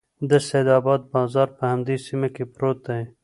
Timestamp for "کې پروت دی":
2.35-3.03